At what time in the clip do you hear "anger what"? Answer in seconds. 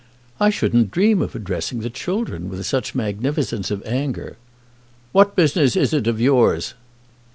3.85-5.35